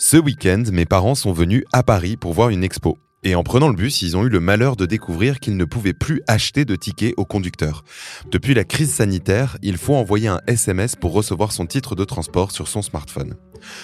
Ce 0.00 0.16
week-end, 0.16 0.62
mes 0.72 0.84
parents 0.84 1.16
sont 1.16 1.32
venus 1.32 1.64
à 1.72 1.82
Paris 1.82 2.16
pour 2.16 2.32
voir 2.32 2.50
une 2.50 2.62
expo. 2.62 2.98
Et 3.24 3.34
en 3.34 3.42
prenant 3.42 3.68
le 3.68 3.74
bus, 3.74 4.00
ils 4.02 4.16
ont 4.16 4.24
eu 4.24 4.28
le 4.28 4.38
malheur 4.38 4.76
de 4.76 4.86
découvrir 4.86 5.40
qu'ils 5.40 5.56
ne 5.56 5.64
pouvaient 5.64 5.92
plus 5.92 6.22
acheter 6.28 6.64
de 6.64 6.76
tickets 6.76 7.14
au 7.16 7.24
conducteur. 7.24 7.82
Depuis 8.30 8.54
la 8.54 8.62
crise 8.62 8.94
sanitaire, 8.94 9.58
il 9.60 9.76
faut 9.76 9.96
envoyer 9.96 10.28
un 10.28 10.40
SMS 10.46 10.94
pour 10.94 11.12
recevoir 11.12 11.50
son 11.50 11.66
titre 11.66 11.96
de 11.96 12.04
transport 12.04 12.52
sur 12.52 12.68
son 12.68 12.80
smartphone. 12.80 13.34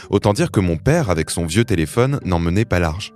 Autant 0.08 0.34
dire 0.34 0.52
que 0.52 0.60
mon 0.60 0.76
père, 0.76 1.10
avec 1.10 1.30
son 1.30 1.46
vieux 1.46 1.64
téléphone, 1.64 2.20
n'en 2.24 2.38
menait 2.38 2.64
pas 2.64 2.78
large. 2.78 3.12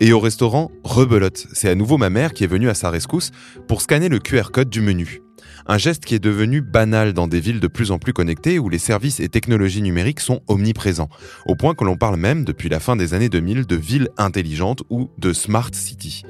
Et 0.00 0.14
au 0.14 0.18
restaurant, 0.18 0.70
rebelote, 0.82 1.46
c'est 1.52 1.68
à 1.68 1.74
nouveau 1.74 1.98
ma 1.98 2.08
mère 2.08 2.32
qui 2.32 2.44
est 2.44 2.46
venue 2.46 2.70
à 2.70 2.74
sa 2.74 2.88
rescousse 2.88 3.32
pour 3.68 3.82
scanner 3.82 4.08
le 4.08 4.18
QR 4.18 4.50
code 4.50 4.70
du 4.70 4.80
menu. 4.80 5.20
Un 5.66 5.78
geste 5.78 6.04
qui 6.04 6.14
est 6.14 6.20
devenu 6.20 6.60
banal 6.60 7.12
dans 7.12 7.28
des 7.28 7.40
villes 7.40 7.60
de 7.60 7.66
plus 7.66 7.90
en 7.90 7.98
plus 7.98 8.12
connectées 8.12 8.58
où 8.58 8.68
les 8.68 8.78
services 8.78 9.20
et 9.20 9.28
technologies 9.28 9.82
numériques 9.82 10.20
sont 10.20 10.42
omniprésents, 10.48 11.08
au 11.46 11.54
point 11.54 11.74
que 11.74 11.84
l'on 11.84 11.96
parle 11.96 12.16
même 12.16 12.44
depuis 12.44 12.68
la 12.68 12.80
fin 12.80 12.96
des 12.96 13.14
années 13.14 13.28
2000 13.28 13.66
de 13.66 13.76
villes 13.76 14.08
intelligentes 14.16 14.82
ou 14.90 15.10
de 15.18 15.32
smart 15.32 15.70
city. 15.72 16.24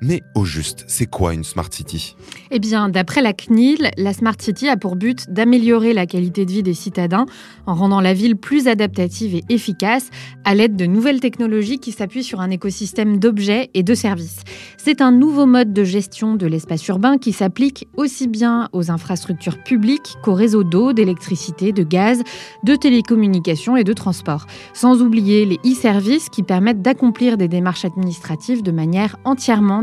Mais 0.00 0.22
au 0.36 0.44
juste, 0.44 0.84
c'est 0.86 1.06
quoi 1.06 1.34
une 1.34 1.42
Smart 1.42 1.68
City? 1.72 2.14
Eh 2.52 2.60
bien, 2.60 2.88
d'après 2.88 3.20
la 3.20 3.32
CNIL, 3.32 3.90
la 3.96 4.12
Smart 4.12 4.36
City 4.38 4.68
a 4.68 4.76
pour 4.76 4.94
but 4.94 5.28
d'améliorer 5.28 5.92
la 5.92 6.06
qualité 6.06 6.46
de 6.46 6.52
vie 6.52 6.62
des 6.62 6.74
citadins 6.74 7.26
en 7.66 7.74
rendant 7.74 8.00
la 8.00 8.14
ville 8.14 8.36
plus 8.36 8.68
adaptative 8.68 9.34
et 9.34 9.44
efficace 9.48 10.10
à 10.44 10.54
l'aide 10.54 10.76
de 10.76 10.86
nouvelles 10.86 11.18
technologies 11.18 11.80
qui 11.80 11.90
s'appuient 11.90 12.22
sur 12.22 12.40
un 12.40 12.50
écosystème 12.50 13.18
d'objets 13.18 13.70
et 13.74 13.82
de 13.82 13.94
services. 13.94 14.42
C'est 14.76 15.00
un 15.00 15.10
nouveau 15.10 15.46
mode 15.46 15.72
de 15.72 15.82
gestion 15.82 16.36
de 16.36 16.46
l'espace 16.46 16.86
urbain 16.86 17.18
qui 17.18 17.32
s'applique 17.32 17.88
aussi 17.96 18.28
bien 18.28 18.68
aux 18.72 18.92
infrastructures 18.92 19.62
publiques 19.64 20.14
qu'aux 20.22 20.34
réseaux 20.34 20.64
d'eau, 20.64 20.92
d'électricité, 20.92 21.72
de 21.72 21.82
gaz, 21.82 22.22
de 22.62 22.76
télécommunications 22.76 23.76
et 23.76 23.84
de 23.84 23.92
transport. 23.92 24.46
Sans 24.74 25.02
oublier 25.02 25.44
les 25.44 25.58
e-services 25.66 26.28
qui 26.28 26.44
permettent 26.44 26.82
d'accomplir 26.82 27.36
des 27.36 27.48
démarches 27.48 27.84
administratives 27.84 28.62
de 28.62 28.70
manière 28.70 29.16
entièrement 29.24 29.82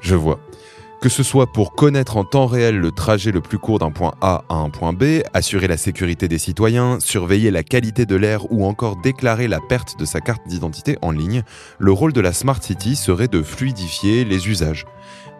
Je 0.00 0.14
vois. 0.14 0.40
Que 1.00 1.08
ce 1.08 1.22
soit 1.22 1.46
pour 1.46 1.72
connaître 1.72 2.18
en 2.18 2.24
temps 2.24 2.44
réel 2.44 2.76
le 2.76 2.90
trajet 2.90 3.32
le 3.32 3.40
plus 3.40 3.58
court 3.58 3.78
d'un 3.78 3.90
point 3.90 4.12
A 4.20 4.44
à 4.50 4.56
un 4.56 4.68
point 4.68 4.92
B, 4.92 5.22
assurer 5.32 5.66
la 5.66 5.78
sécurité 5.78 6.28
des 6.28 6.36
citoyens, 6.36 7.00
surveiller 7.00 7.50
la 7.50 7.62
qualité 7.62 8.04
de 8.04 8.16
l'air 8.16 8.52
ou 8.52 8.66
encore 8.66 8.96
déclarer 8.96 9.48
la 9.48 9.60
perte 9.60 9.98
de 9.98 10.04
sa 10.04 10.20
carte 10.20 10.46
d'identité 10.46 10.98
en 11.00 11.10
ligne, 11.10 11.42
le 11.78 11.90
rôle 11.90 12.12
de 12.12 12.20
la 12.20 12.34
Smart 12.34 12.62
City 12.62 12.96
serait 12.96 13.28
de 13.28 13.40
fluidifier 13.40 14.26
les 14.26 14.46
usages. 14.46 14.84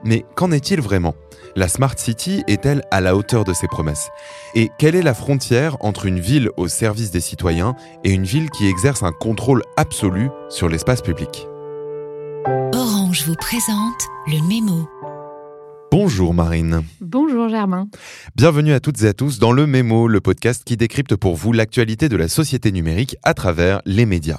Mais 0.03 0.25
qu'en 0.35 0.51
est-il 0.51 0.81
vraiment? 0.81 1.15
La 1.57 1.69
Smart 1.69 1.99
City 1.99 2.43
est-elle 2.49 2.83
à 2.91 3.03
la 3.03 3.15
hauteur 3.15 3.45
de 3.45 3.53
ses 3.53 3.67
promesses? 3.67 4.09
Et 4.55 4.71
quelle 4.79 4.95
est 4.95 5.03
la 5.03 5.13
frontière 5.13 5.77
entre 5.81 6.07
une 6.07 6.21
ville 6.21 6.49
au 6.57 6.69
service 6.69 7.11
des 7.11 7.21
citoyens 7.21 7.75
et 8.03 8.13
une 8.13 8.25
ville 8.25 8.49
qui 8.49 8.67
exerce 8.67 9.03
un 9.03 9.13
contrôle 9.13 9.63
absolu 9.77 10.31
sur 10.49 10.71
l'espace 10.71 11.03
public? 11.03 11.50
Vous 13.27 13.35
présente 13.35 14.09
le 14.27 14.41
mémo. 14.47 14.89
Bonjour 15.93 16.35
Marine. 16.35 16.85
Bonjour 17.01 17.49
Germain. 17.49 17.89
Bienvenue 18.37 18.73
à 18.75 18.79
toutes 18.79 19.03
et 19.03 19.09
à 19.09 19.13
tous 19.13 19.41
dans 19.41 19.51
le 19.51 19.67
Mémo, 19.67 20.07
le 20.07 20.21
podcast 20.21 20.63
qui 20.65 20.77
décrypte 20.77 21.17
pour 21.17 21.35
vous 21.35 21.53
l'actualité 21.53 22.09
de 22.09 22.17
la 22.17 22.29
société 22.29 22.71
numérique 22.71 23.17
à 23.25 23.35
travers 23.35 23.83
les 23.87 24.07
médias. 24.07 24.39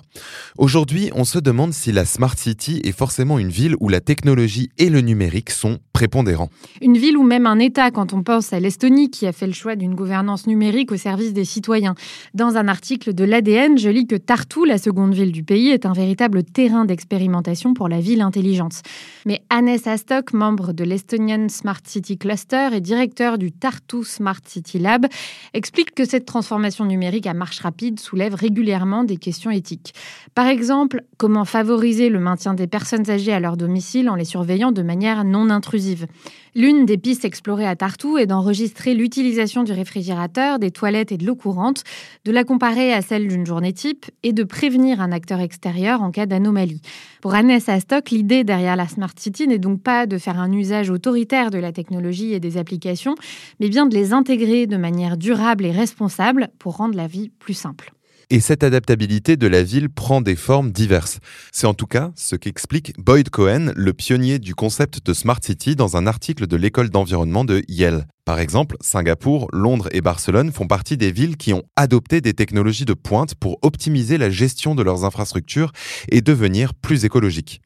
Aujourd'hui, 0.57 1.11
on 1.13 1.25
se 1.25 1.39
demande 1.39 1.73
si 1.73 1.91
la 1.91 2.05
Smart 2.05 2.37
City 2.37 2.79
est 2.85 2.97
forcément 2.97 3.37
une 3.37 3.49
ville 3.49 3.75
où 3.81 3.89
la 3.89 3.99
technologie 3.99 4.69
et 4.77 4.89
le 4.89 5.01
numérique 5.01 5.49
sont 5.49 5.79
prépondérants. 5.91 6.49
Une 6.81 6.97
ville 6.97 7.17
ou 7.17 7.23
même 7.23 7.45
un 7.45 7.59
État 7.59 7.91
quand 7.91 8.13
on 8.13 8.23
pense 8.23 8.53
à 8.53 8.59
l'Estonie 8.61 9.11
qui 9.11 9.27
a 9.27 9.33
fait 9.33 9.47
le 9.47 9.53
choix 9.53 9.75
d'une 9.75 9.93
gouvernance 9.93 10.47
numérique 10.47 10.93
au 10.93 10.97
service 10.97 11.33
des 11.33 11.45
citoyens. 11.45 11.95
Dans 12.33 12.55
un 12.55 12.69
article 12.69 13.13
de 13.13 13.25
l'ADN, 13.25 13.77
je 13.77 13.89
lis 13.89 14.07
que 14.07 14.15
Tartu, 14.15 14.65
la 14.65 14.77
seconde 14.77 15.13
ville 15.13 15.33
du 15.33 15.43
pays, 15.43 15.69
est 15.69 15.85
un 15.85 15.93
véritable 15.93 16.43
terrain 16.43 16.85
d'expérimentation 16.85 17.73
pour 17.73 17.89
la 17.89 17.99
ville 17.99 18.21
intelligente. 18.21 18.81
Mais 19.25 19.41
Hannes 19.49 19.77
Astok, 19.85 20.31
membre 20.31 20.71
de 20.71 20.85
l'Estonian 20.85 21.40
Smart 21.49 21.81
City 21.85 22.17
Cluster 22.17 22.69
et 22.73 22.81
directeur 22.81 23.37
du 23.37 23.51
Tartu 23.51 24.03
Smart 24.03 24.39
City 24.45 24.79
Lab, 24.79 25.05
explique 25.53 25.95
que 25.95 26.05
cette 26.05 26.25
transformation 26.25 26.85
numérique 26.85 27.27
à 27.27 27.33
marche 27.33 27.59
rapide 27.59 27.99
soulève 27.99 28.35
régulièrement 28.35 29.03
des 29.03 29.17
questions 29.17 29.51
éthiques. 29.51 29.93
Par 30.35 30.47
exemple, 30.47 31.03
comment 31.17 31.45
favoriser 31.45 32.09
le 32.09 32.19
maintien 32.19 32.53
des 32.53 32.67
personnes 32.67 33.09
âgées 33.09 33.33
à 33.33 33.39
leur 33.39 33.57
domicile 33.57 34.09
en 34.09 34.15
les 34.15 34.25
surveillant 34.25 34.71
de 34.71 34.81
manière 34.81 35.23
non 35.23 35.49
intrusive? 35.49 36.07
L'une 36.53 36.85
des 36.85 36.97
pistes 36.97 37.23
explorées 37.23 37.65
à 37.65 37.77
Tartu 37.77 38.19
est 38.19 38.25
d'enregistrer 38.25 38.93
l'utilisation 38.93 39.63
du 39.63 39.71
réfrigérateur, 39.71 40.59
des 40.59 40.69
toilettes 40.69 41.13
et 41.13 41.17
de 41.17 41.25
l'eau 41.25 41.35
courante, 41.35 41.85
de 42.25 42.31
la 42.31 42.43
comparer 42.43 42.93
à 42.93 43.01
celle 43.01 43.29
d'une 43.29 43.45
journée 43.45 43.71
type 43.71 44.07
et 44.23 44.33
de 44.33 44.43
prévenir 44.43 44.99
un 44.99 45.13
acteur 45.13 45.39
extérieur 45.39 46.01
en 46.01 46.11
cas 46.11 46.25
d'anomalie. 46.25 46.81
Pour 47.21 47.35
Annès 47.35 47.69
Astock, 47.69 48.09
l'idée 48.09 48.43
derrière 48.43 48.75
la 48.75 48.89
Smart 48.89 49.13
City 49.15 49.47
n'est 49.47 49.59
donc 49.59 49.81
pas 49.81 50.05
de 50.07 50.17
faire 50.17 50.39
un 50.39 50.51
usage 50.51 50.89
autoritaire 50.89 51.30
de 51.31 51.59
la 51.59 51.71
technologie 51.71 52.33
et 52.33 52.41
des 52.41 52.57
applications, 52.57 53.15
mais 53.61 53.69
bien 53.69 53.85
de 53.85 53.95
les 53.95 54.11
intégrer 54.11 54.67
de 54.67 54.75
manière 54.75 55.15
durable 55.15 55.65
et 55.65 55.71
responsable 55.71 56.49
pour 56.59 56.75
rendre 56.75 56.95
la 56.95 57.07
vie 57.07 57.29
plus 57.39 57.53
simple. 57.53 57.93
Et 58.29 58.39
cette 58.39 58.63
adaptabilité 58.63 59.37
de 59.37 59.47
la 59.47 59.63
ville 59.63 59.89
prend 59.89 60.21
des 60.21 60.35
formes 60.35 60.71
diverses. 60.71 61.19
C'est 61.51 61.67
en 61.67 61.73
tout 61.73 61.85
cas 61.85 62.11
ce 62.15 62.35
qu'explique 62.35 62.93
Boyd 62.97 63.29
Cohen, 63.29 63.71
le 63.75 63.93
pionnier 63.93 64.39
du 64.39 64.55
concept 64.55 65.05
de 65.05 65.13
Smart 65.13 65.39
City, 65.41 65.75
dans 65.75 65.97
un 65.97 66.05
article 66.05 66.47
de 66.47 66.55
l'école 66.57 66.89
d'environnement 66.89 67.43
de 67.45 67.61
Yale. 67.67 68.07
Par 68.25 68.39
exemple, 68.39 68.77
Singapour, 68.81 69.47
Londres 69.51 69.89
et 69.91 70.01
Barcelone 70.01 70.51
font 70.51 70.67
partie 70.67 70.97
des 70.97 71.11
villes 71.11 71.37
qui 71.37 71.53
ont 71.53 71.63
adopté 71.75 72.21
des 72.21 72.33
technologies 72.33 72.85
de 72.85 72.93
pointe 72.93 73.35
pour 73.35 73.57
optimiser 73.61 74.17
la 74.17 74.29
gestion 74.29 74.75
de 74.75 74.83
leurs 74.83 75.05
infrastructures 75.05 75.71
et 76.09 76.21
devenir 76.21 76.73
plus 76.73 77.03
écologiques. 77.03 77.61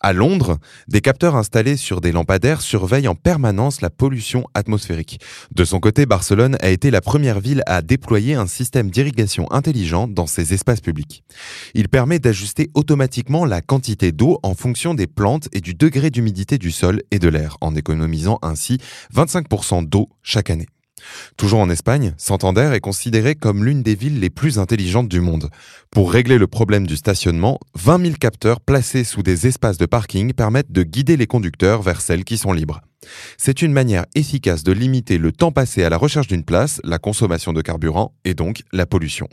À 0.00 0.12
Londres, 0.12 0.58
des 0.88 1.00
capteurs 1.00 1.36
installés 1.36 1.76
sur 1.76 2.02
des 2.02 2.12
lampadaires 2.12 2.60
surveillent 2.60 3.08
en 3.08 3.14
permanence 3.14 3.80
la 3.80 3.88
pollution 3.88 4.44
atmosphérique. 4.52 5.20
De 5.54 5.64
son 5.64 5.80
côté, 5.80 6.04
Barcelone 6.04 6.56
a 6.60 6.68
été 6.68 6.90
la 6.90 7.00
première 7.00 7.40
ville 7.40 7.62
à 7.66 7.80
déployer 7.80 8.34
un 8.34 8.46
système 8.46 8.90
d'irrigation 8.90 9.50
intelligent 9.50 10.06
dans 10.06 10.26
ses 10.26 10.52
espaces 10.52 10.82
publics. 10.82 11.24
Il 11.74 11.88
permet 11.88 12.18
d'ajuster 12.18 12.70
automatiquement 12.74 13.46
la 13.46 13.62
quantité 13.62 14.12
d'eau 14.12 14.38
en 14.42 14.54
fonction 14.54 14.92
des 14.92 15.06
plantes 15.06 15.48
et 15.52 15.60
du 15.60 15.74
degré 15.74 16.10
d'humidité 16.10 16.58
du 16.58 16.72
sol 16.72 17.02
et 17.10 17.18
de 17.18 17.28
l'air, 17.28 17.56
en 17.62 17.74
économisant 17.74 18.38
ainsi 18.42 18.78
25% 19.14 19.88
d'eau 19.88 20.10
chaque 20.22 20.50
année. 20.50 20.66
Toujours 21.36 21.60
en 21.60 21.70
Espagne, 21.70 22.14
Santander 22.16 22.70
est 22.74 22.80
considérée 22.80 23.34
comme 23.34 23.64
l'une 23.64 23.82
des 23.82 23.94
villes 23.94 24.20
les 24.20 24.30
plus 24.30 24.58
intelligentes 24.58 25.08
du 25.08 25.20
monde. 25.20 25.50
Pour 25.90 26.12
régler 26.12 26.38
le 26.38 26.46
problème 26.46 26.86
du 26.86 26.96
stationnement, 26.96 27.58
20 27.74 28.02
000 28.02 28.14
capteurs 28.20 28.60
placés 28.60 29.04
sous 29.04 29.22
des 29.22 29.46
espaces 29.46 29.78
de 29.78 29.86
parking 29.86 30.32
permettent 30.32 30.72
de 30.72 30.82
guider 30.82 31.16
les 31.16 31.26
conducteurs 31.26 31.82
vers 31.82 32.00
celles 32.00 32.24
qui 32.24 32.38
sont 32.38 32.52
libres. 32.52 32.80
C'est 33.36 33.62
une 33.62 33.72
manière 33.72 34.06
efficace 34.14 34.62
de 34.64 34.72
limiter 34.72 35.18
le 35.18 35.32
temps 35.32 35.52
passé 35.52 35.84
à 35.84 35.90
la 35.90 35.96
recherche 35.96 36.26
d'une 36.26 36.44
place, 36.44 36.80
la 36.84 36.98
consommation 36.98 37.52
de 37.52 37.62
carburant 37.62 38.14
et 38.24 38.34
donc 38.34 38.62
la 38.72 38.86
pollution. 38.86 39.28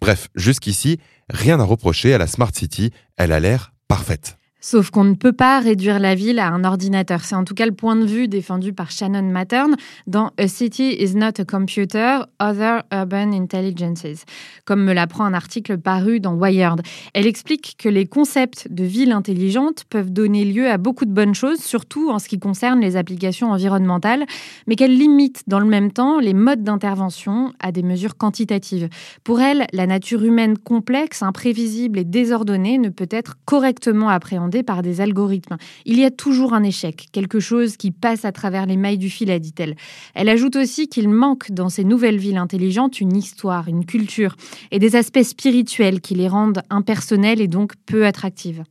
Bref, 0.00 0.28
jusqu'ici, 0.34 0.98
rien 1.30 1.58
à 1.60 1.64
reprocher 1.64 2.14
à 2.14 2.18
la 2.18 2.26
Smart 2.26 2.50
City, 2.54 2.90
elle 3.16 3.32
a 3.32 3.40
l'air 3.40 3.72
parfaite. 3.88 4.36
Sauf 4.66 4.88
qu'on 4.88 5.04
ne 5.04 5.12
peut 5.12 5.34
pas 5.34 5.60
réduire 5.60 5.98
la 5.98 6.14
ville 6.14 6.38
à 6.38 6.48
un 6.48 6.64
ordinateur. 6.64 7.22
C'est 7.22 7.34
en 7.34 7.44
tout 7.44 7.52
cas 7.52 7.66
le 7.66 7.72
point 7.72 7.96
de 7.96 8.06
vue 8.06 8.28
défendu 8.28 8.72
par 8.72 8.90
Shannon 8.90 9.30
Mattern 9.30 9.76
dans 10.06 10.30
A 10.38 10.48
City 10.48 10.96
is 10.98 11.14
not 11.14 11.38
a 11.38 11.44
computer, 11.44 12.20
other 12.40 12.82
urban 12.90 13.32
intelligences, 13.34 14.24
comme 14.64 14.82
me 14.82 14.94
l'apprend 14.94 15.26
un 15.26 15.34
article 15.34 15.76
paru 15.76 16.18
dans 16.18 16.32
Wired. 16.32 16.80
Elle 17.12 17.26
explique 17.26 17.74
que 17.78 17.90
les 17.90 18.06
concepts 18.06 18.66
de 18.70 18.84
ville 18.84 19.12
intelligente 19.12 19.84
peuvent 19.90 20.10
donner 20.10 20.46
lieu 20.46 20.70
à 20.70 20.78
beaucoup 20.78 21.04
de 21.04 21.12
bonnes 21.12 21.34
choses, 21.34 21.58
surtout 21.58 22.08
en 22.08 22.18
ce 22.18 22.28
qui 22.28 22.38
concerne 22.38 22.80
les 22.80 22.96
applications 22.96 23.50
environnementales, 23.52 24.24
mais 24.66 24.76
qu'elle 24.76 24.96
limite 24.96 25.42
dans 25.46 25.60
le 25.60 25.66
même 25.66 25.92
temps 25.92 26.20
les 26.20 26.32
modes 26.32 26.62
d'intervention 26.62 27.52
à 27.60 27.70
des 27.70 27.82
mesures 27.82 28.16
quantitatives. 28.16 28.88
Pour 29.24 29.42
elle, 29.42 29.66
la 29.74 29.86
nature 29.86 30.24
humaine 30.24 30.56
complexe, 30.56 31.22
imprévisible 31.22 31.98
et 31.98 32.04
désordonnée 32.04 32.78
ne 32.78 32.88
peut 32.88 33.08
être 33.10 33.34
correctement 33.44 34.08
appréhendée 34.08 34.53
par 34.62 34.82
des 34.82 35.00
algorithmes. 35.00 35.56
Il 35.84 35.98
y 35.98 36.04
a 36.04 36.10
toujours 36.10 36.54
un 36.54 36.62
échec, 36.62 37.08
quelque 37.12 37.40
chose 37.40 37.76
qui 37.76 37.90
passe 37.90 38.24
à 38.24 38.32
travers 38.32 38.66
les 38.66 38.76
mailles 38.76 38.98
du 38.98 39.10
filet, 39.10 39.40
dit-elle. 39.40 39.76
Elle 40.14 40.28
ajoute 40.28 40.56
aussi 40.56 40.88
qu'il 40.88 41.08
manque 41.08 41.50
dans 41.50 41.68
ces 41.68 41.84
nouvelles 41.84 42.18
villes 42.18 42.36
intelligentes 42.36 43.00
une 43.00 43.16
histoire, 43.16 43.68
une 43.68 43.84
culture 43.84 44.36
et 44.70 44.78
des 44.78 44.96
aspects 44.96 45.22
spirituels 45.22 46.00
qui 46.00 46.14
les 46.14 46.28
rendent 46.28 46.62
impersonnelles 46.70 47.40
et 47.40 47.48
donc 47.48 47.72
peu 47.86 48.06
attractives. 48.06 48.64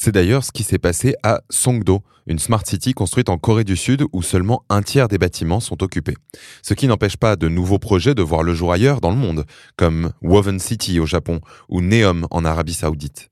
C'est 0.00 0.12
d'ailleurs 0.12 0.44
ce 0.44 0.52
qui 0.52 0.62
s'est 0.62 0.78
passé 0.78 1.16
à 1.24 1.40
Songdo, 1.50 2.02
une 2.28 2.38
smart 2.38 2.62
city 2.64 2.92
construite 2.92 3.30
en 3.30 3.36
Corée 3.36 3.64
du 3.64 3.76
Sud 3.76 4.04
où 4.12 4.22
seulement 4.22 4.62
un 4.68 4.82
tiers 4.82 5.08
des 5.08 5.18
bâtiments 5.18 5.58
sont 5.58 5.82
occupés. 5.82 6.14
Ce 6.62 6.72
qui 6.74 6.86
n'empêche 6.86 7.16
pas 7.16 7.34
de 7.34 7.48
nouveaux 7.48 7.80
projets 7.80 8.14
de 8.14 8.22
voir 8.22 8.44
le 8.44 8.54
jour 8.54 8.70
ailleurs 8.70 9.00
dans 9.00 9.10
le 9.10 9.16
monde, 9.16 9.44
comme 9.76 10.12
Woven 10.22 10.60
City 10.60 11.00
au 11.00 11.06
Japon 11.06 11.40
ou 11.68 11.80
Neom 11.80 12.28
en 12.30 12.44
Arabie 12.44 12.74
Saoudite. 12.74 13.28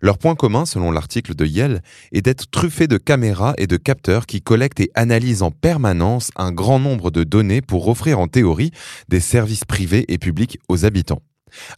Leur 0.00 0.18
point 0.18 0.34
commun, 0.34 0.64
selon 0.66 0.90
l'article 0.90 1.34
de 1.34 1.44
Yale, 1.44 1.82
est 2.12 2.22
d'être 2.22 2.50
truffés 2.50 2.86
de 2.86 2.98
caméras 2.98 3.54
et 3.58 3.66
de 3.66 3.76
capteurs 3.76 4.26
qui 4.26 4.42
collectent 4.42 4.80
et 4.80 4.90
analysent 4.94 5.42
en 5.42 5.50
permanence 5.50 6.30
un 6.36 6.52
grand 6.52 6.78
nombre 6.78 7.10
de 7.10 7.24
données 7.24 7.62
pour 7.62 7.88
offrir 7.88 8.18
en 8.18 8.28
théorie 8.28 8.70
des 9.08 9.20
services 9.20 9.64
privés 9.64 10.04
et 10.08 10.18
publics 10.18 10.58
aux 10.68 10.84
habitants. 10.84 11.22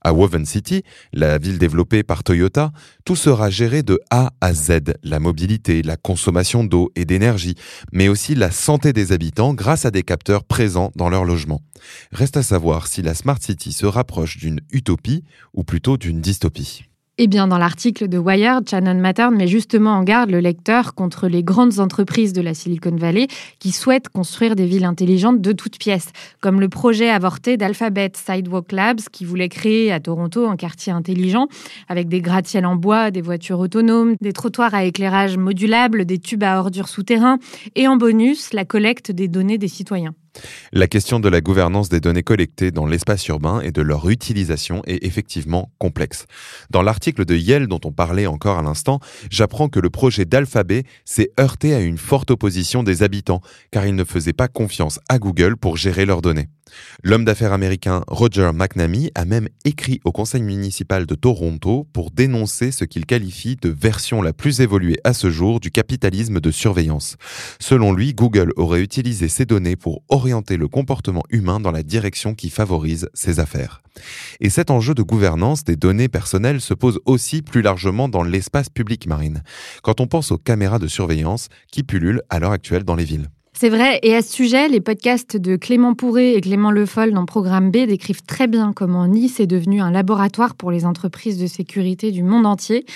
À 0.02 0.12
Woven 0.12 0.46
City, 0.46 0.82
la 1.12 1.38
ville 1.38 1.58
développée 1.58 2.02
par 2.02 2.24
Toyota, 2.24 2.72
tout 3.04 3.16
sera 3.16 3.50
géré 3.50 3.82
de 3.82 4.00
A 4.10 4.30
à 4.40 4.52
Z, 4.52 4.94
la 5.02 5.20
mobilité, 5.20 5.82
la 5.82 5.96
consommation 5.96 6.64
d'eau 6.64 6.90
et 6.96 7.04
d'énergie, 7.04 7.54
mais 7.92 8.08
aussi 8.08 8.34
la 8.34 8.50
santé 8.50 8.92
des 8.92 9.12
habitants 9.12 9.54
grâce 9.54 9.84
à 9.84 9.90
des 9.90 10.02
capteurs 10.02 10.44
présents 10.44 10.90
dans 10.96 11.08
leur 11.08 11.24
logement. 11.24 11.62
Reste 12.12 12.36
à 12.36 12.42
savoir 12.42 12.86
si 12.86 13.02
la 13.02 13.14
Smart 13.14 13.40
City 13.40 13.72
se 13.72 13.86
rapproche 13.86 14.38
d'une 14.38 14.60
utopie 14.72 15.24
ou 15.54 15.64
plutôt 15.64 15.96
d'une 15.96 16.20
dystopie. 16.20 16.89
Eh 17.22 17.26
bien, 17.26 17.46
dans 17.46 17.58
l'article 17.58 18.08
de 18.08 18.16
Wired, 18.16 18.66
Shannon 18.66 18.94
Mattern 18.94 19.36
met 19.36 19.46
justement 19.46 19.90
en 19.90 20.04
garde 20.04 20.30
le 20.30 20.40
lecteur 20.40 20.94
contre 20.94 21.28
les 21.28 21.42
grandes 21.42 21.78
entreprises 21.78 22.32
de 22.32 22.40
la 22.40 22.54
Silicon 22.54 22.96
Valley 22.96 23.26
qui 23.58 23.72
souhaitent 23.72 24.08
construire 24.08 24.56
des 24.56 24.64
villes 24.64 24.86
intelligentes 24.86 25.42
de 25.42 25.52
toutes 25.52 25.78
pièces, 25.78 26.12
comme 26.40 26.60
le 26.60 26.70
projet 26.70 27.10
avorté 27.10 27.58
d'Alphabet 27.58 28.12
Sidewalk 28.14 28.72
Labs 28.72 29.00
qui 29.12 29.26
voulait 29.26 29.50
créer 29.50 29.92
à 29.92 30.00
Toronto 30.00 30.46
un 30.46 30.56
quartier 30.56 30.94
intelligent 30.94 31.48
avec 31.90 32.08
des 32.08 32.22
gratte-ciels 32.22 32.64
en 32.64 32.76
bois, 32.76 33.10
des 33.10 33.20
voitures 33.20 33.58
autonomes, 33.58 34.14
des 34.22 34.32
trottoirs 34.32 34.72
à 34.72 34.84
éclairage 34.84 35.36
modulable, 35.36 36.06
des 36.06 36.18
tubes 36.18 36.44
à 36.44 36.58
ordures 36.58 36.88
souterrains 36.88 37.38
et 37.74 37.86
en 37.86 37.98
bonus, 37.98 38.54
la 38.54 38.64
collecte 38.64 39.12
des 39.12 39.28
données 39.28 39.58
des 39.58 39.68
citoyens. 39.68 40.14
La 40.72 40.86
question 40.86 41.20
de 41.20 41.28
la 41.28 41.40
gouvernance 41.40 41.88
des 41.88 42.00
données 42.00 42.22
collectées 42.22 42.70
dans 42.70 42.86
l'espace 42.86 43.26
urbain 43.28 43.60
et 43.60 43.72
de 43.72 43.82
leur 43.82 44.08
utilisation 44.08 44.82
est 44.86 45.04
effectivement 45.04 45.70
complexe. 45.78 46.26
Dans 46.70 46.82
l'article 46.82 47.24
de 47.24 47.36
Yale 47.36 47.66
dont 47.66 47.80
on 47.84 47.92
parlait 47.92 48.26
encore 48.26 48.58
à 48.58 48.62
l'instant, 48.62 49.00
j'apprends 49.30 49.68
que 49.68 49.80
le 49.80 49.90
projet 49.90 50.24
d'Alphabet 50.24 50.84
s'est 51.04 51.32
heurté 51.38 51.74
à 51.74 51.80
une 51.80 51.98
forte 51.98 52.30
opposition 52.30 52.82
des 52.82 53.02
habitants 53.02 53.40
car 53.70 53.86
ils 53.86 53.94
ne 53.94 54.04
faisaient 54.04 54.32
pas 54.32 54.48
confiance 54.48 55.00
à 55.08 55.18
Google 55.18 55.56
pour 55.56 55.76
gérer 55.76 56.06
leurs 56.06 56.22
données. 56.22 56.48
L'homme 57.02 57.24
d'affaires 57.24 57.52
américain 57.52 58.02
Roger 58.08 58.50
McNamee 58.54 59.10
a 59.14 59.24
même 59.24 59.48
écrit 59.64 60.00
au 60.04 60.12
conseil 60.12 60.42
municipal 60.42 61.06
de 61.06 61.14
Toronto 61.14 61.86
pour 61.92 62.10
dénoncer 62.10 62.70
ce 62.72 62.84
qu'il 62.84 63.06
qualifie 63.06 63.56
de 63.56 63.68
version 63.68 64.22
la 64.22 64.32
plus 64.32 64.60
évoluée 64.60 64.98
à 65.04 65.12
ce 65.12 65.30
jour 65.30 65.60
du 65.60 65.70
capitalisme 65.70 66.40
de 66.40 66.50
surveillance. 66.50 67.16
Selon 67.58 67.92
lui, 67.92 68.14
Google 68.14 68.52
aurait 68.56 68.82
utilisé 68.82 69.28
ces 69.28 69.46
données 69.46 69.76
pour 69.76 70.02
orienter 70.08 70.56
le 70.56 70.68
comportement 70.68 71.22
humain 71.30 71.60
dans 71.60 71.72
la 71.72 71.82
direction 71.82 72.34
qui 72.34 72.50
favorise 72.50 73.08
ses 73.14 73.40
affaires. 73.40 73.82
Et 74.40 74.50
cet 74.50 74.70
enjeu 74.70 74.94
de 74.94 75.02
gouvernance 75.02 75.64
des 75.64 75.76
données 75.76 76.08
personnelles 76.08 76.60
se 76.60 76.74
pose 76.74 77.00
aussi 77.04 77.42
plus 77.42 77.62
largement 77.62 78.08
dans 78.08 78.22
l'espace 78.22 78.68
public 78.68 79.06
marine, 79.06 79.42
quand 79.82 80.00
on 80.00 80.06
pense 80.06 80.30
aux 80.32 80.38
caméras 80.38 80.78
de 80.78 80.86
surveillance 80.86 81.48
qui 81.70 81.82
pullulent 81.82 82.22
à 82.30 82.38
l'heure 82.38 82.52
actuelle 82.52 82.84
dans 82.84 82.96
les 82.96 83.04
villes. 83.04 83.28
C'est 83.60 83.68
vrai, 83.68 84.00
et 84.02 84.16
à 84.16 84.22
ce 84.22 84.32
sujet, 84.32 84.68
les 84.68 84.80
podcasts 84.80 85.36
de 85.36 85.54
Clément 85.54 85.92
Pourré 85.92 86.32
et 86.32 86.40
Clément 86.40 86.70
Le 86.70 86.86
Foll 86.86 87.12
dans 87.12 87.26
Programme 87.26 87.70
B 87.70 87.84
décrivent 87.86 88.22
très 88.22 88.46
bien 88.46 88.72
comment 88.72 89.06
Nice 89.06 89.38
est 89.38 89.46
devenu 89.46 89.82
un 89.82 89.90
laboratoire 89.90 90.54
pour 90.54 90.70
les 90.70 90.86
entreprises 90.86 91.36
de 91.36 91.46
sécurité 91.46 92.10
du 92.10 92.22
monde 92.22 92.46
entier. 92.46 92.86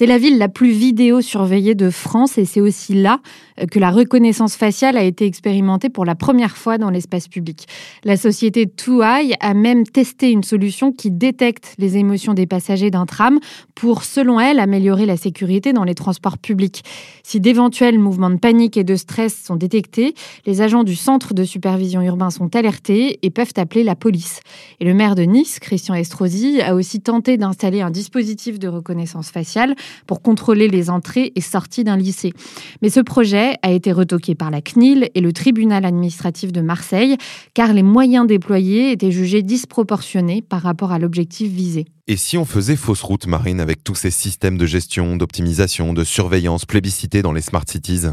C'est 0.00 0.06
la 0.06 0.16
ville 0.16 0.38
la 0.38 0.48
plus 0.48 0.70
vidéo 0.70 1.20
surveillée 1.20 1.74
de 1.74 1.90
France 1.90 2.38
et 2.38 2.46
c'est 2.46 2.62
aussi 2.62 2.94
là 2.94 3.20
euh, 3.60 3.66
que 3.66 3.78
la 3.78 3.90
reconnaissance 3.90 4.56
faciale 4.56 4.96
a 4.96 5.02
été 5.02 5.26
expérimentée 5.26 5.90
pour 5.90 6.06
la 6.06 6.14
première 6.14 6.56
fois 6.56 6.78
dans 6.78 6.88
l'espace 6.88 7.28
public. 7.28 7.66
La 8.02 8.16
société 8.16 8.64
2 8.64 9.02
a 9.02 9.52
même 9.52 9.84
testé 9.84 10.30
une 10.30 10.42
solution 10.42 10.90
qui 10.90 11.10
détecte 11.10 11.74
les 11.76 11.98
émotions 11.98 12.32
des 12.32 12.46
passagers 12.46 12.90
d'un 12.90 13.04
tram 13.04 13.40
pour, 13.74 14.04
selon 14.04 14.40
elle, 14.40 14.58
améliorer 14.58 15.04
la 15.04 15.18
sécurité 15.18 15.74
dans 15.74 15.84
les 15.84 15.94
transports 15.94 16.38
publics. 16.38 16.82
Si 17.22 17.38
d'éventuels 17.38 17.98
mouvements 17.98 18.30
de 18.30 18.38
panique 18.38 18.78
et 18.78 18.84
de 18.84 18.96
stress 18.96 19.38
sont 19.44 19.56
détectés, 19.56 20.14
les 20.46 20.62
agents 20.62 20.82
du 20.82 20.96
centre 20.96 21.34
de 21.34 21.44
supervision 21.44 22.00
urbain 22.00 22.30
sont 22.30 22.56
alertés 22.56 23.18
et 23.22 23.28
peuvent 23.28 23.52
appeler 23.56 23.84
la 23.84 23.96
police. 23.96 24.40
Et 24.80 24.86
le 24.86 24.94
maire 24.94 25.14
de 25.14 25.24
Nice, 25.24 25.58
Christian 25.58 25.94
Estrosi, 25.94 26.62
a 26.62 26.74
aussi 26.74 27.02
tenté 27.02 27.36
d'installer 27.36 27.82
un 27.82 27.90
dispositif 27.90 28.58
de 28.58 28.68
reconnaissance 28.68 29.30
faciale 29.30 29.74
pour 30.06 30.22
contrôler 30.22 30.68
les 30.68 30.90
entrées 30.90 31.32
et 31.34 31.40
sorties 31.40 31.84
d'un 31.84 31.96
lycée. 31.96 32.32
Mais 32.82 32.90
ce 32.90 33.00
projet 33.00 33.54
a 33.62 33.70
été 33.70 33.92
retoqué 33.92 34.34
par 34.34 34.50
la 34.50 34.60
CNIL 34.60 35.10
et 35.14 35.20
le 35.20 35.32
tribunal 35.32 35.84
administratif 35.84 36.52
de 36.52 36.60
Marseille, 36.60 37.16
car 37.54 37.72
les 37.72 37.82
moyens 37.82 38.26
déployés 38.26 38.92
étaient 38.92 39.10
jugés 39.10 39.42
disproportionnés 39.42 40.42
par 40.42 40.62
rapport 40.62 40.92
à 40.92 40.98
l'objectif 40.98 41.50
visé. 41.50 41.86
Et 42.06 42.16
si 42.16 42.36
on 42.36 42.44
faisait 42.44 42.76
fausse 42.76 43.02
route 43.02 43.26
marine 43.26 43.60
avec 43.60 43.84
tous 43.84 43.94
ces 43.94 44.10
systèmes 44.10 44.58
de 44.58 44.66
gestion, 44.66 45.16
d'optimisation, 45.16 45.92
de 45.92 46.04
surveillance 46.04 46.64
plébiscités 46.64 47.22
dans 47.22 47.32
les 47.32 47.40
smart 47.40 47.64
cities? 47.66 48.06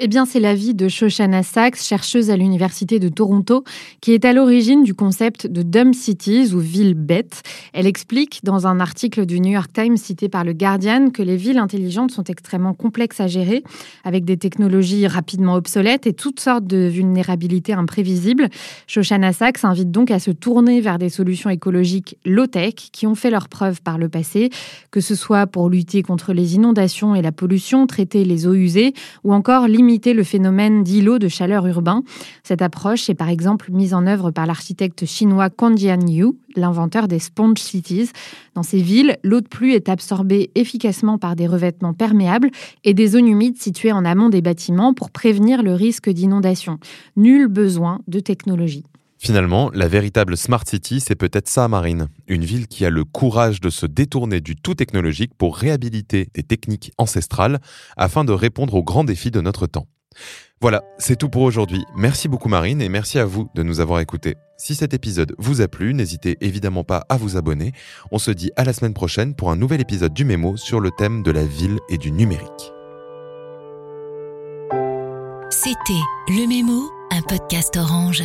Eh 0.00 0.06
bien, 0.06 0.26
c'est 0.26 0.38
l'avis 0.38 0.74
de 0.74 0.88
Shoshana 0.88 1.42
Sachs, 1.42 1.76
chercheuse 1.76 2.30
à 2.30 2.36
l'Université 2.36 3.00
de 3.00 3.08
Toronto, 3.08 3.64
qui 4.00 4.12
est 4.12 4.24
à 4.24 4.32
l'origine 4.32 4.84
du 4.84 4.94
concept 4.94 5.48
de 5.48 5.62
dumb 5.62 5.92
cities 5.92 6.54
ou 6.54 6.60
villes 6.60 6.94
bêtes. 6.94 7.42
Elle 7.72 7.86
explique 7.86 8.40
dans 8.44 8.68
un 8.68 8.78
article 8.78 9.26
du 9.26 9.40
New 9.40 9.50
York 9.50 9.72
Times 9.72 9.96
cité 9.96 10.28
par 10.28 10.44
le 10.44 10.52
Guardian 10.52 11.10
que 11.10 11.22
les 11.22 11.36
villes 11.36 11.58
intelligentes 11.58 12.12
sont 12.12 12.22
extrêmement 12.24 12.74
complexes 12.74 13.20
à 13.20 13.26
gérer, 13.26 13.64
avec 14.04 14.24
des 14.24 14.36
technologies 14.36 15.08
rapidement 15.08 15.54
obsolètes 15.54 16.06
et 16.06 16.12
toutes 16.12 16.38
sortes 16.38 16.64
de 16.64 16.86
vulnérabilités 16.86 17.72
imprévisibles. 17.72 18.50
Shoshana 18.86 19.32
Sachs 19.32 19.64
invite 19.64 19.90
donc 19.90 20.12
à 20.12 20.20
se 20.20 20.30
tourner 20.30 20.80
vers 20.80 20.98
des 20.98 21.08
solutions 21.08 21.50
écologiques 21.50 22.16
low-tech 22.24 22.74
qui 22.92 23.08
ont 23.08 23.16
fait 23.16 23.30
leurs 23.30 23.48
preuves 23.48 23.82
par 23.82 23.98
le 23.98 24.08
passé, 24.08 24.50
que 24.92 25.00
ce 25.00 25.16
soit 25.16 25.48
pour 25.48 25.68
lutter 25.68 26.02
contre 26.04 26.32
les 26.32 26.54
inondations 26.54 27.16
et 27.16 27.22
la 27.22 27.32
pollution, 27.32 27.88
traiter 27.88 28.24
les 28.24 28.46
eaux 28.46 28.54
usées 28.54 28.94
ou 29.24 29.32
encore 29.34 29.66
limiter 29.66 29.87
limiter 29.88 30.12
le 30.12 30.22
phénomène 30.22 30.82
d'îlots 30.82 31.18
de 31.18 31.28
chaleur 31.28 31.66
urbain. 31.66 32.02
Cette 32.42 32.60
approche 32.60 33.08
est 33.08 33.14
par 33.14 33.30
exemple 33.30 33.72
mise 33.72 33.94
en 33.94 34.06
œuvre 34.06 34.30
par 34.30 34.44
l'architecte 34.44 35.06
chinois 35.06 35.48
Jian 35.76 36.06
Yu, 36.06 36.26
l'inventeur 36.56 37.08
des 37.08 37.18
sponge 37.18 37.58
cities. 37.58 38.10
Dans 38.54 38.62
ces 38.62 38.82
villes, 38.82 39.16
l'eau 39.24 39.40
de 39.40 39.48
pluie 39.48 39.72
est 39.72 39.88
absorbée 39.88 40.50
efficacement 40.54 41.16
par 41.16 41.36
des 41.36 41.46
revêtements 41.46 41.94
perméables 41.94 42.50
et 42.84 42.92
des 42.92 43.06
zones 43.06 43.28
humides 43.28 43.56
situées 43.56 43.92
en 43.92 44.04
amont 44.04 44.28
des 44.28 44.42
bâtiments 44.42 44.92
pour 44.92 45.10
prévenir 45.10 45.62
le 45.62 45.72
risque 45.72 46.10
d'inondation. 46.10 46.78
Nul 47.16 47.46
besoin 47.46 48.00
de 48.08 48.20
technologie. 48.20 48.84
Finalement, 49.18 49.70
la 49.74 49.88
véritable 49.88 50.36
Smart 50.36 50.62
City, 50.66 51.00
c'est 51.00 51.16
peut-être 51.16 51.48
ça, 51.48 51.66
Marine. 51.66 52.08
Une 52.28 52.44
ville 52.44 52.68
qui 52.68 52.84
a 52.84 52.90
le 52.90 53.04
courage 53.04 53.60
de 53.60 53.68
se 53.68 53.84
détourner 53.84 54.40
du 54.40 54.54
tout 54.54 54.74
technologique 54.74 55.32
pour 55.36 55.56
réhabiliter 55.56 56.28
des 56.34 56.44
techniques 56.44 56.92
ancestrales 56.98 57.58
afin 57.96 58.24
de 58.24 58.32
répondre 58.32 58.74
aux 58.74 58.84
grands 58.84 59.04
défis 59.04 59.32
de 59.32 59.40
notre 59.40 59.66
temps. 59.66 59.88
Voilà, 60.60 60.82
c'est 60.98 61.16
tout 61.16 61.28
pour 61.28 61.42
aujourd'hui. 61.42 61.84
Merci 61.96 62.28
beaucoup 62.28 62.48
Marine 62.48 62.82
et 62.82 62.88
merci 62.88 63.18
à 63.18 63.24
vous 63.24 63.48
de 63.54 63.62
nous 63.62 63.78
avoir 63.78 64.00
écoutés. 64.00 64.34
Si 64.56 64.74
cet 64.74 64.92
épisode 64.92 65.34
vous 65.38 65.60
a 65.60 65.68
plu, 65.68 65.94
n'hésitez 65.94 66.36
évidemment 66.40 66.82
pas 66.82 67.04
à 67.08 67.16
vous 67.16 67.36
abonner. 67.36 67.72
On 68.10 68.18
se 68.18 68.32
dit 68.32 68.50
à 68.56 68.64
la 68.64 68.72
semaine 68.72 68.94
prochaine 68.94 69.34
pour 69.34 69.52
un 69.52 69.56
nouvel 69.56 69.80
épisode 69.80 70.12
du 70.12 70.24
Mémo 70.24 70.56
sur 70.56 70.80
le 70.80 70.90
thème 70.90 71.22
de 71.22 71.30
la 71.30 71.44
ville 71.44 71.78
et 71.88 71.98
du 71.98 72.10
numérique. 72.10 72.72
C'était 75.50 76.02
Le 76.28 76.48
Mémo, 76.48 76.90
un 77.12 77.22
podcast 77.22 77.76
orange. 77.76 78.24